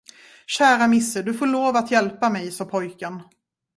Kära 0.47 0.87
Misse, 0.87 1.21
du 1.21 1.33
får 1.33 1.47
lov 1.47 1.75
att 1.75 1.91
hjälpa 1.91 2.29
mig, 2.29 2.51
sade 2.51 2.69
pojken. 2.69 3.23